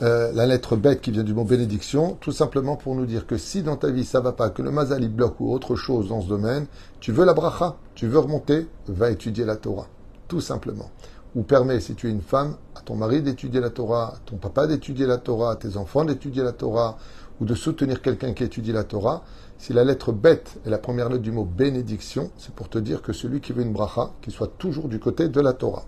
euh, 0.02 0.32
la 0.32 0.46
lettre 0.46 0.76
bête 0.76 1.02
qui 1.02 1.10
vient 1.10 1.22
du 1.22 1.34
mot 1.34 1.44
bénédiction, 1.44 2.16
tout 2.22 2.32
simplement 2.32 2.76
pour 2.76 2.94
nous 2.94 3.04
dire 3.04 3.26
que 3.26 3.36
si 3.36 3.62
dans 3.62 3.76
ta 3.76 3.90
vie 3.90 4.06
ça 4.06 4.20
va 4.20 4.32
pas, 4.32 4.48
que 4.48 4.62
le 4.62 4.70
mazal 4.70 5.02
il 5.02 5.10
bloque 5.10 5.38
ou 5.40 5.52
autre 5.52 5.76
chose 5.76 6.08
dans 6.08 6.22
ce 6.22 6.28
domaine, 6.28 6.64
tu 7.00 7.12
veux 7.12 7.26
la 7.26 7.34
bracha, 7.34 7.76
tu 7.94 8.06
veux 8.06 8.18
remonter, 8.18 8.66
va 8.88 9.10
étudier 9.10 9.44
la 9.44 9.56
Torah. 9.56 9.88
Tout 10.26 10.40
simplement. 10.40 10.90
Ou 11.34 11.42
permet, 11.42 11.80
si 11.80 11.94
tu 11.94 12.08
es 12.08 12.10
une 12.10 12.22
femme, 12.22 12.56
à 12.74 12.80
ton 12.80 12.96
mari 12.96 13.20
d'étudier 13.20 13.60
la 13.60 13.68
Torah, 13.68 14.14
à 14.14 14.18
ton 14.24 14.36
papa 14.36 14.66
d'étudier 14.66 15.06
la 15.06 15.18
Torah, 15.18 15.52
à 15.52 15.56
tes 15.56 15.76
enfants 15.76 16.06
d'étudier 16.06 16.42
la 16.42 16.52
Torah, 16.52 16.96
ou 17.40 17.44
de 17.44 17.54
soutenir 17.54 18.02
quelqu'un 18.02 18.32
qui 18.32 18.44
étudie 18.44 18.72
la 18.72 18.84
Torah, 18.84 19.22
Si 19.58 19.74
la 19.74 19.84
lettre 19.84 20.10
bête 20.10 20.58
est 20.64 20.70
la 20.70 20.78
première 20.78 21.10
lettre 21.10 21.22
du 21.22 21.32
mot 21.32 21.44
bénédiction, 21.44 22.30
c'est 22.38 22.54
pour 22.54 22.70
te 22.70 22.78
dire 22.78 23.02
que 23.02 23.12
celui 23.12 23.40
qui 23.40 23.52
veut 23.52 23.62
une 23.62 23.74
bracha, 23.74 24.12
qu'il 24.22 24.32
soit 24.32 24.52
toujours 24.56 24.88
du 24.88 24.98
côté 24.98 25.28
de 25.28 25.40
la 25.40 25.52
Torah. 25.52 25.84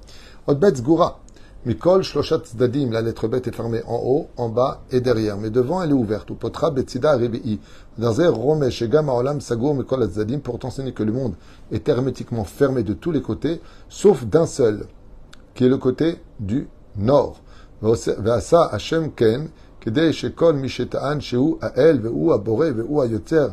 Mikol 1.65 2.03
la 2.91 3.03
lettre 3.03 3.29
bête 3.29 3.47
est 3.47 3.55
fermée 3.55 3.83
en 3.87 4.01
haut, 4.05 4.27
en 4.37 4.49
bas 4.49 4.83
et 4.91 5.01
derrière. 5.01 5.37
Mais 5.37 5.49
devant, 5.49 5.81
elle 5.81 5.91
est 5.91 5.95
ouverte. 5.95 6.29
Ou 6.31 6.35
potra 6.35 6.73
betzida 6.73 7.17
rebi'i. 7.17 7.61
Romesh 7.99 8.83
mikol 8.83 10.41
pour 10.43 10.59
t'enseigner 10.59 10.93
que 10.93 11.05
le 11.05 11.13
monde 11.13 11.35
est 11.71 11.89
hermétiquement 11.89 12.43
fermé 12.43 12.83
de 12.83 12.95
tous 12.95 13.13
les 13.13 13.23
côtés, 13.23 13.61
sauf 13.89 14.25
d'un 14.25 14.47
seul, 14.47 14.87
qui 15.55 15.65
est 15.65 15.69
le 15.69 15.79
côté 15.79 16.17
du 16.41 16.69
nord. 16.97 17.41
Vasa 17.81 18.65
Hashem 18.65 19.13
ken, 19.13 19.49
כדי 19.82 20.14
שכל 20.14 20.54
מי 20.54 20.70
שטען 20.70 21.22
שהוא 21.22 21.58
האל 21.62 22.00
והוא 22.02 22.34
הבורא 22.34 22.68
והוא 22.76 23.04
היוצר, 23.04 23.48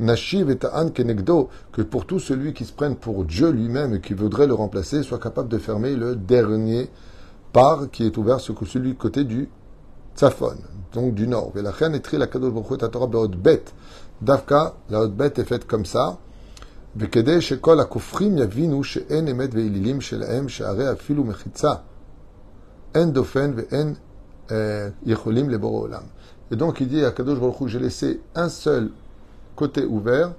נשיב 0.00 0.46
וטען 0.50 0.88
כנגדו, 0.94 1.48
que 1.72 1.82
pour 1.82 2.06
tout 2.06 2.18
celui 2.18 2.52
qui 2.52 2.64
se 2.64 2.72
prenne 2.72 2.96
pour 2.96 3.24
Dieu 3.24 3.50
lui-même 3.50 3.94
et 3.94 4.00
qui 4.00 4.14
voudrait 4.14 4.46
le 4.46 4.54
remplacer, 4.54 5.02
soit 5.02 5.18
capable 5.18 5.48
de 5.48 5.58
fermer 5.58 5.94
le 5.94 6.16
dernier 6.16 6.88
par 7.52 7.90
qui 7.90 8.06
est 8.06 8.16
ouvert 8.16 8.40
sur 8.40 8.54
celui 8.66 8.90
du 8.90 8.96
côté 8.96 9.24
du 9.24 9.48
Tzafon, 10.16 10.56
donc 10.92 11.14
du 11.14 11.26
nord. 11.26 11.52
ולכן 11.54 11.94
התחיל 11.94 12.22
הקדוש 12.22 12.52
ברוך 12.52 12.68
הוא 12.68 12.76
את 12.76 12.82
התורה 12.82 13.06
בעוד 13.06 13.36
ב', 13.42 13.54
דווקא 14.22 14.68
לעוד 14.90 15.18
ב' 15.18 15.22
est 15.22 15.44
faite 15.44 15.66
comme 15.70 15.86
ça, 15.92 16.16
וכדי 16.96 17.40
שכל 17.40 17.80
הכופרים 17.80 18.38
יבינו 18.38 18.84
שאין 18.84 19.28
אמת 19.28 19.54
ואלילים 19.54 20.00
שלהם, 20.00 20.48
שהרי 20.48 20.92
אפילו 20.92 21.24
מחיצה 21.24 21.72
אין 22.94 23.12
דופן 23.12 23.52
ואין 23.56 23.94
euh, 23.94 23.96
Olam. 24.51 26.03
Et 26.51 26.55
donc 26.55 26.79
il 26.79 26.87
dit 26.87 27.03
à 27.03 27.11
Kadosh 27.11 27.39
Baruch 27.39 27.67
j'ai 27.67 27.79
laissé 27.79 28.21
un 28.35 28.49
seul 28.49 28.91
côté 29.55 29.83
ouvert 29.85 30.33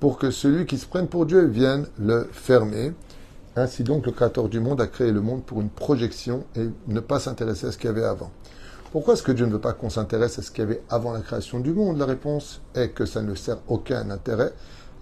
pour 0.00 0.18
que 0.18 0.30
celui 0.30 0.66
qui 0.66 0.78
se 0.78 0.86
prenne 0.86 1.06
pour 1.06 1.26
Dieu 1.26 1.44
vienne 1.44 1.86
le 1.98 2.28
fermer. 2.32 2.92
Ainsi 3.56 3.82
donc 3.82 4.06
le 4.06 4.12
Créateur 4.12 4.48
du 4.48 4.60
monde 4.60 4.80
a 4.80 4.86
créé 4.86 5.12
le 5.12 5.20
monde 5.20 5.42
pour 5.44 5.60
une 5.60 5.68
projection 5.68 6.44
et 6.56 6.68
ne 6.88 7.00
pas 7.00 7.20
s'intéresser 7.20 7.66
à 7.66 7.72
ce 7.72 7.78
qu'il 7.78 7.86
y 7.86 7.90
avait 7.90 8.04
avant. 8.04 8.30
Pourquoi 8.92 9.14
est-ce 9.14 9.22
que 9.22 9.32
Dieu 9.32 9.46
ne 9.46 9.52
veut 9.52 9.60
pas 9.60 9.72
qu'on 9.72 9.90
s'intéresse 9.90 10.38
à 10.38 10.42
ce 10.42 10.50
qu'il 10.50 10.64
y 10.64 10.66
avait 10.66 10.82
avant 10.88 11.12
la 11.12 11.20
création 11.20 11.60
du 11.60 11.72
monde? 11.72 11.98
La 11.98 12.06
réponse 12.06 12.60
est 12.74 12.88
que 12.88 13.06
ça 13.06 13.22
ne 13.22 13.34
sert 13.34 13.58
aucun 13.68 14.10
intérêt. 14.10 14.52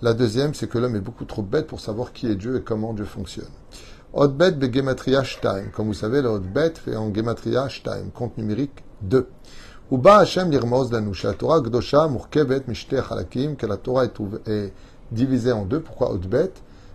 La 0.02 0.14
deuxième, 0.14 0.52
c'est 0.52 0.68
que 0.68 0.78
l'homme 0.78 0.96
est 0.96 1.00
beaucoup 1.00 1.24
trop 1.24 1.42
bête 1.42 1.66
pour 1.66 1.80
savoir 1.80 2.12
qui 2.12 2.26
est 2.26 2.34
Dieu 2.34 2.56
et 2.56 2.62
comment 2.62 2.92
Dieu 2.92 3.06
fonctionne. 3.06 3.48
Hotbet 4.14 4.52
begematria 4.52 5.22
Shtaim. 5.22 5.66
Comme 5.70 5.88
vous 5.88 5.94
savez, 5.94 6.22
le 6.22 6.28
Hotbet 6.28 6.72
fait 6.82 6.96
en 6.96 7.12
gematria 7.12 7.68
Shtaim, 7.68 8.08
compte 8.14 8.38
numérique 8.38 8.82
2. 9.02 9.28
Uba 9.92 10.18
Hashem 10.20 10.50
lirmoz 10.50 10.90
lanu, 10.90 11.12
la 11.22 11.34
Torah 11.34 11.60
gdosha 11.60 12.08
murkevet 12.08 12.62
mishte 12.68 12.94
halakim, 12.94 13.56
que 13.56 13.66
la 13.66 13.76
Torah 13.76 14.06
est, 14.06 14.72
divisée 15.12 15.52
en 15.52 15.66
deux. 15.66 15.80
Pourquoi 15.80 16.10
Hotbet 16.10 16.52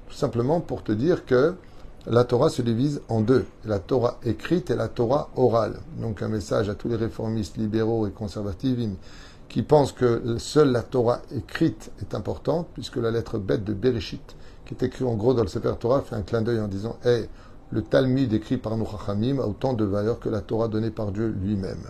Tout 0.08 0.16
simplement 0.16 0.60
pour 0.60 0.82
te 0.82 0.92
dire 0.92 1.24
que 1.28 1.54
la 2.08 2.24
Torah 2.24 2.50
se 2.50 2.64
divise 2.64 3.02
en 3.10 3.22
deux. 3.22 3.46
La 3.64 3.78
Torah 3.78 4.18
écrite 4.26 4.72
et 4.72 4.76
la 4.76 4.88
Torah 4.88 5.30
orale. 5.36 5.82
Donc 6.02 6.24
un 6.24 6.30
message 6.30 6.68
à 6.68 6.74
tous 6.74 6.88
les 6.88 6.96
réformistes 6.96 7.58
libéraux 7.58 8.08
et 8.08 8.12
conservatifs 8.12 8.80
qui 9.50 9.62
pensent 9.62 9.92
que 9.92 10.40
seule 10.40 10.72
la 10.72 10.82
Torah 10.82 11.22
écrite 11.36 11.92
est 12.02 12.16
importante, 12.16 12.68
puisque 12.74 12.98
la 12.98 13.12
lettre 13.12 13.38
bête 13.38 13.64
de 13.64 13.74
Bereshit 13.74 14.36
qui 14.66 14.74
est 14.74 14.84
écrit 14.84 15.04
en 15.04 15.16
gros 15.16 15.34
dans 15.34 15.44
le 15.44 15.48
Sefer 15.48 15.74
Torah, 15.80 16.02
fait 16.02 16.16
un 16.16 16.22
clin 16.22 16.42
d'œil 16.42 16.60
en 16.60 16.68
disant 16.68 16.98
hey, 17.04 17.28
le 17.72 17.82
Talmud 17.82 18.32
écrit 18.34 18.58
par 18.58 18.78
nos 18.78 18.86
Chachamim 18.86 19.40
a 19.40 19.46
autant 19.46 19.74
de 19.74 19.84
valeur 19.84 20.20
que 20.20 20.30
la 20.30 20.42
Torah 20.42 20.68
donnée 20.68 20.92
par 20.92 21.12
Dieu 21.12 21.28
lui-même. 21.28 21.86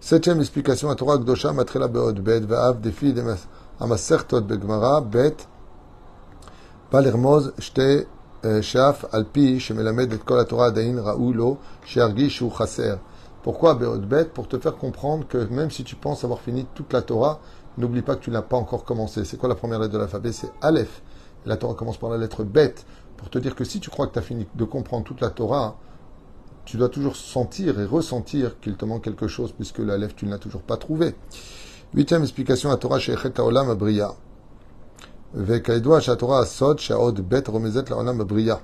Septième 0.00 0.40
explication, 0.40 0.88
la 0.88 0.94
Torah 0.94 1.18
Gdosha 1.18 1.52
matrela 1.52 1.88
beod 1.88 2.20
bet 2.20 2.40
va'av 2.40 2.80
defi 2.80 3.14
amasertot 3.78 4.40
begmara 4.40 5.00
bet 5.00 5.48
palermoz 6.90 7.52
shte 7.58 8.06
shaf 8.62 9.06
alpi 9.12 9.60
shemelamed 9.60 10.12
et 10.12 10.18
kol 10.18 10.38
la 10.38 10.44
Torah 10.44 10.70
dain 10.70 11.00
ra'ulo 11.00 11.58
sheargish 11.84 12.42
ou 12.42 12.50
chaser. 12.50 12.96
Pourquoi 13.42 13.74
beod 13.74 14.06
bet? 14.08 14.26
Pour 14.26 14.48
te 14.48 14.58
faire 14.58 14.76
comprendre 14.76 15.26
que 15.26 15.38
même 15.48 15.70
si 15.70 15.84
tu 15.84 15.96
penses 15.96 16.24
avoir 16.24 16.40
fini 16.40 16.66
toute 16.74 16.92
la 16.92 17.02
Torah, 17.02 17.40
n'oublie 17.78 18.02
pas 18.02 18.16
que 18.16 18.22
tu 18.22 18.30
n'as 18.30 18.42
pas 18.42 18.56
encore 18.56 18.84
commencé. 18.84 19.24
C'est 19.24 19.36
quoi 19.36 19.48
la 19.48 19.54
première 19.54 19.78
lettre 19.78 19.94
de 19.94 19.98
l'alphabet? 19.98 20.32
C'est 20.32 20.50
Aleph. 20.60 21.02
La 21.46 21.56
Torah 21.56 21.74
commence 21.74 21.98
par 21.98 22.10
la 22.10 22.18
lettre 22.18 22.44
bête 22.44 22.86
pour 23.16 23.30
te 23.30 23.38
dire 23.38 23.54
que 23.54 23.64
si 23.64 23.80
tu 23.80 23.90
crois 23.90 24.06
que 24.06 24.12
tu 24.12 24.18
as 24.18 24.22
fini 24.22 24.46
de 24.54 24.64
comprendre 24.64 25.04
toute 25.04 25.20
la 25.20 25.30
Torah, 25.30 25.76
tu 26.64 26.76
dois 26.76 26.88
toujours 26.88 27.16
sentir 27.16 27.80
et 27.80 27.84
ressentir 27.84 28.60
qu'il 28.60 28.76
te 28.76 28.84
manque 28.84 29.02
quelque 29.04 29.26
chose 29.26 29.52
puisque 29.52 29.78
la 29.78 29.98
lèvre, 29.98 30.14
tu 30.14 30.26
ne 30.26 30.30
l'as 30.30 30.38
toujours 30.38 30.62
pas 30.62 30.76
trouvé. 30.76 31.14
Huitième 31.94 32.22
explication, 32.22 32.70
la 32.70 32.76
Torah 32.76 32.98
remezet 37.48 37.84
laolam 37.90 38.24
bria. 38.24 38.60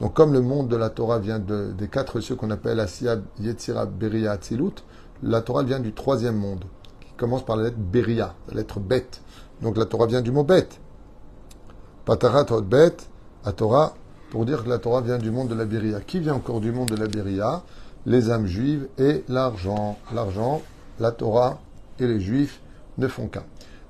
Donc 0.00 0.14
comme 0.14 0.32
le 0.32 0.40
monde 0.40 0.68
de 0.68 0.76
la 0.76 0.90
Torah 0.90 1.18
vient 1.18 1.38
de, 1.38 1.72
des 1.72 1.88
quatre 1.88 2.20
cieux 2.20 2.36
qu'on 2.36 2.50
appelle 2.50 2.80
Asiyab, 2.80 3.22
Yetzira, 3.40 3.86
Beria, 3.86 4.32
Atzilut, 4.32 4.74
la 5.22 5.40
Torah 5.40 5.62
vient 5.62 5.80
du 5.80 5.92
troisième 5.92 6.36
monde, 6.36 6.64
qui 7.00 7.12
commence 7.16 7.44
par 7.44 7.56
la 7.56 7.64
lettre 7.64 7.78
Beria, 7.78 8.34
la 8.48 8.56
lettre 8.56 8.78
bête. 8.78 9.22
Donc 9.62 9.78
la 9.78 9.86
Torah 9.86 10.06
vient 10.06 10.20
du 10.20 10.32
mot 10.32 10.44
bête. 10.44 10.80
Patarat 12.06 12.46
Bet, 12.62 12.98
à 13.44 13.50
Torah, 13.50 13.96
pour 14.30 14.46
dire 14.46 14.62
que 14.62 14.68
la 14.68 14.78
Torah 14.78 15.00
vient 15.00 15.18
du 15.18 15.32
monde 15.32 15.48
de 15.48 15.56
la 15.56 15.64
Beria. 15.64 15.98
Qui 15.98 16.20
vient 16.20 16.34
encore 16.34 16.60
du 16.60 16.70
monde 16.70 16.88
de 16.88 16.94
la 16.94 17.08
Beria 17.08 17.64
Les 18.06 18.30
âmes 18.30 18.46
juives 18.46 18.86
et 18.96 19.24
l'argent. 19.28 19.98
L'argent, 20.14 20.62
la 21.00 21.10
Torah 21.10 21.58
et 21.98 22.06
les 22.06 22.20
juifs 22.20 22.60
ne 22.98 23.08
font 23.08 23.26
qu'un. 23.26 23.42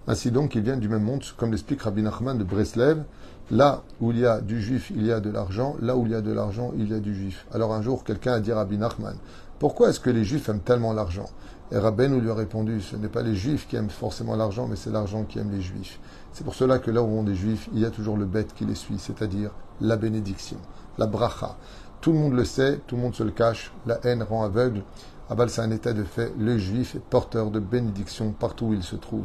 Ainsi 0.09 0.31
donc, 0.31 0.55
ils 0.55 0.63
viennent 0.63 0.81
du 0.81 0.89
même 0.89 1.03
monde, 1.03 1.23
comme 1.37 1.51
l'explique 1.51 1.83
Rabbi 1.83 2.01
Nachman 2.01 2.39
de 2.39 2.45
Breslev. 2.45 3.03
Là 3.51 3.83
où 4.01 4.11
il 4.11 4.19
y 4.19 4.27
a 4.27 4.41
du 4.41 4.61
juif, 4.61 4.91
il 4.95 5.07
y 5.07 5.13
a 5.13 5.21
de 5.21 5.31
l'argent. 5.31 5.77
Là 5.81 5.97
où 5.97 6.05
il 6.07 6.13
y 6.13 6.15
a 6.17 6.21
de 6.21 6.33
l'argent, 6.33 6.73
il 6.77 6.91
y 6.91 6.95
a 6.95 6.99
du 6.99 7.15
juif. 7.15 7.47
Alors 7.53 7.73
un 7.73 7.81
jour, 7.83 8.03
quelqu'un 8.03 8.33
a 8.33 8.41
dit 8.41 8.51
à 8.51 8.57
Rabbi 8.57 8.77
Nachman, 8.77 9.17
pourquoi 9.59 9.91
est-ce 9.91 10.01
que 10.01 10.11
les 10.11 10.25
juifs 10.25 10.49
aiment 10.49 10.61
tellement 10.61 10.93
l'argent? 10.93 11.31
Et 11.73 11.79
Rabben 11.79 12.13
nous 12.13 12.21
lui 12.21 12.31
a 12.31 12.35
répondu, 12.35 12.81
ce 12.81 12.97
n'est 12.97 13.09
pas 13.09 13.23
les 13.23 13.35
juifs 13.35 13.67
qui 13.69 13.77
aiment 13.77 13.91
forcément 13.91 14.37
l'argent, 14.37 14.67
mais 14.69 14.77
c'est 14.77 14.91
l'argent 14.91 15.25
qui 15.25 15.39
aime 15.39 15.51
les 15.51 15.61
juifs. 15.61 15.99
C'est 16.33 16.45
pour 16.45 16.55
cela 16.55 16.79
que 16.79 16.91
là 16.91 17.03
où 17.03 17.07
on 17.07 17.27
est 17.27 17.35
juifs, 17.35 17.69
il 17.73 17.81
y 17.81 17.85
a 17.85 17.91
toujours 17.91 18.17
le 18.17 18.25
bête 18.25 18.53
qui 18.55 18.65
les 18.65 18.75
suit, 18.75 18.99
c'est-à-dire 18.99 19.51
la 19.81 19.97
bénédiction, 19.97 20.59
la 20.99 21.07
bracha. 21.07 21.57
Tout 22.01 22.13
le 22.13 22.19
monde 22.19 22.35
le 22.35 22.45
sait, 22.45 22.81
tout 22.87 22.97
le 22.97 23.03
monde 23.03 23.15
se 23.15 23.23
le 23.23 23.31
cache, 23.31 23.73
la 23.87 23.99
haine 24.05 24.23
rend 24.23 24.45
aveugle. 24.45 24.83
Abal, 25.29 25.51
c'est 25.51 25.61
un 25.61 25.73
état 25.73 25.93
de 25.93 26.05
fait. 26.05 26.33
Le 26.39 26.57
juif 26.57 26.95
est 26.95 27.01
porteur 27.01 27.51
de 27.51 27.59
bénédiction 27.59 28.31
partout 28.31 28.67
où 28.67 28.75
il 28.75 28.85
se 28.85 28.95
trouve. 28.95 29.25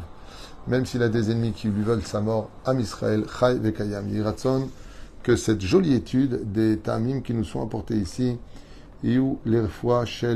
Même 0.67 0.87
s'il 0.87 1.03
a 1.03 1.09
des 1.09 1.29
ennemis 1.29 1.51
qui 1.51 1.67
lui 1.67 1.83
veulent 1.83 2.01
sa 2.01 2.21
mort, 2.21 2.49
Am 2.65 2.79
Israël, 2.79 3.25
Chai 3.39 3.59
Vekayam. 3.59 4.09
Yiratson, 4.09 4.67
que 5.21 5.35
cette 5.35 5.61
jolie 5.61 5.93
étude 5.93 6.51
des 6.51 6.79
tamim 6.79 7.21
qui 7.21 7.35
nous 7.35 7.43
sont 7.43 7.61
apportés 7.63 7.95
ici, 7.95 8.39
Iou 9.03 9.39
l'erfoua 9.45 10.05
chez 10.05 10.35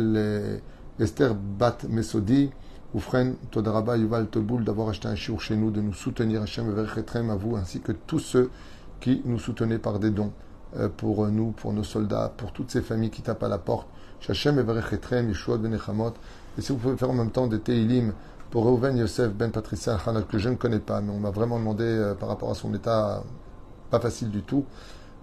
Esther 0.99 1.33
Bat 1.33 1.77
Mesodi, 1.89 2.51
Oufren, 2.93 3.33
Todaraba, 3.49 3.97
Yuval 3.97 4.27
Toboul, 4.27 4.63
d'avoir 4.63 4.89
acheté 4.89 5.07
un 5.07 5.15
chiour 5.15 5.41
chez 5.41 5.55
nous, 5.55 5.71
de 5.71 5.81
nous 5.81 5.93
soutenir, 5.93 6.43
Hachem 6.43 6.71
Verchetrem, 6.71 7.31
à 7.31 7.35
vous, 7.35 7.55
ainsi 7.55 7.81
que 7.81 7.91
tous 7.91 8.19
ceux 8.19 8.51
qui 8.99 9.23
nous 9.25 9.39
soutenaient 9.39 9.79
par 9.79 9.97
des 9.97 10.11
dons 10.11 10.31
euh, 10.77 10.89
pour 10.89 11.27
nous, 11.27 11.51
pour 11.51 11.73
nos 11.73 11.83
soldats, 11.83 12.31
pour 12.37 12.51
toutes 12.51 12.69
ces 12.69 12.81
familles 12.81 13.09
qui 13.09 13.23
tapent 13.23 13.43
à 13.43 13.47
la 13.47 13.57
porte. 13.57 13.87
Hachem 14.27 14.59
Verchetrem, 14.61 15.29
Yeshua 15.29 15.57
Ben 15.57 15.73
Et 15.73 16.61
si 16.61 16.71
vous 16.71 16.77
pouvez 16.77 16.97
faire 16.97 17.09
en 17.09 17.13
même 17.13 17.31
temps 17.31 17.47
des 17.47 17.59
Teilim 17.59 18.13
pour 18.49 18.65
Reuven 18.65 18.97
Yosef 18.97 19.33
Ben 19.33 19.51
Patricia 19.51 19.97
Hana, 20.05 20.21
que 20.21 20.37
je 20.37 20.49
ne 20.49 20.55
connais 20.55 20.79
pas, 20.79 21.01
mais 21.01 21.11
on 21.11 21.19
m'a 21.19 21.31
vraiment 21.31 21.59
demandé 21.59 21.83
euh, 21.83 22.13
par 22.13 22.29
rapport 22.29 22.51
à 22.51 22.55
son 22.55 22.73
état 22.73 23.23
pas 23.91 23.99
facile 23.99 24.29
du 24.29 24.41
tout. 24.41 24.65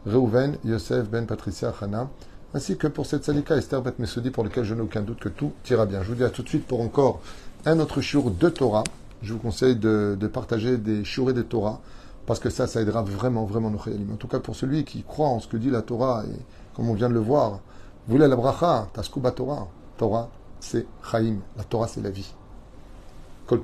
Reuven 0.07 0.57
Yosef 0.65 1.09
Ben 1.09 1.27
Patricia 1.27 1.73
Hana 1.81 2.09
ainsi 2.55 2.77
que 2.77 2.87
pour 2.87 3.07
cette 3.07 3.25
salika 3.25 3.57
Esther 3.57 3.81
Bet 3.81 3.95
Mesodi 3.99 4.31
pour 4.31 4.45
lequel 4.45 4.65
je 4.65 4.75
n'ai 4.75 4.83
aucun 4.83 5.01
doute 5.01 5.21
que 5.21 5.29
tout 5.29 5.53
ira 5.71 5.87
bien. 5.87 6.03
Je 6.03 6.09
vous 6.09 6.15
dis 6.15 6.25
à 6.25 6.31
tout 6.31 6.43
de 6.43 6.49
suite 6.49 6.67
pour 6.67 6.81
encore 6.81 7.21
un 7.65 7.79
autre 7.79 8.01
shiur 8.01 8.31
de 8.31 8.49
Torah. 8.49 8.85
Je 9.23 9.33
vous 9.33 9.39
conseille 9.39 9.77
de, 9.77 10.17
partager 10.33 10.77
des 10.77 11.03
et 11.03 11.33
de 11.33 11.43
Torah, 11.43 11.81
parce 12.27 12.41
que 12.41 12.51
ça, 12.51 12.67
ça 12.67 12.83
aidera 12.83 13.03
vraiment, 13.03 13.45
vraiment 13.45 13.71
nos 13.71 13.79
chayalim. 13.79 14.13
En 14.13 14.17
tout 14.17 14.27
cas, 14.27 14.41
pour 14.41 14.57
celui 14.57 14.85
qui 14.85 15.03
croit 15.03 15.29
en 15.29 15.41
ce 15.41 15.47
que 15.47 15.57
dit 15.57 15.71
la 15.71 15.83
Torah, 15.83 16.25
et 16.27 16.41
comme 16.75 16.91
on 16.91 16.95
vient 16.95 17.09
de 17.09 17.15
le 17.15 17.21
voir, 17.21 17.61
voulez 18.09 18.29
la 18.29 18.37
bracha, 18.37 18.89
taskuba 18.93 19.31
Torah. 19.33 19.69
Torah, 19.97 20.29
c'est 20.61 20.87
chaim. 21.03 21.39
La 21.57 21.65
Torah, 21.65 21.89
c'est 21.89 22.01
la 22.01 22.11
vie. 22.11 22.33
Kol 23.47 23.63